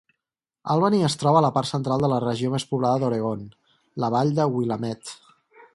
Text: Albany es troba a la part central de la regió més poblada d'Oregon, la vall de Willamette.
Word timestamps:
Albany 0.75 1.03
es 1.09 1.15
troba 1.23 1.41
a 1.41 1.43
la 1.47 1.51
part 1.57 1.69
central 1.73 2.05
de 2.05 2.09
la 2.15 2.19
regió 2.25 2.53
més 2.55 2.67
poblada 2.73 3.03
d'Oregon, 3.05 3.45
la 4.05 4.13
vall 4.17 4.37
de 4.41 4.53
Willamette. 4.57 5.19